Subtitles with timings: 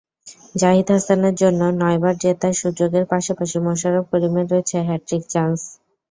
[0.55, 5.59] জাহিদ হাসানের জন্য নয়বার জেতার সুযোগের পাশাপাশি মোশাররফ করিমের রয়েছে হ্যাটট্রিক চান্স।